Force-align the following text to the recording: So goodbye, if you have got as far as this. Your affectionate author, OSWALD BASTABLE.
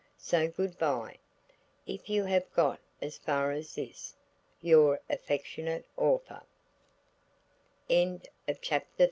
So 0.17 0.47
goodbye, 0.47 1.19
if 1.85 2.09
you 2.09 2.23
have 2.23 2.51
got 2.53 2.79
as 3.03 3.19
far 3.19 3.51
as 3.51 3.75
this. 3.75 4.15
Your 4.59 4.99
affectionate 5.11 5.85
author, 5.95 6.41
OSWALD 7.87 8.27
BASTABLE. 8.47 8.85